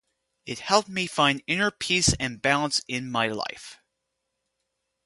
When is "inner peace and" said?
1.45-2.41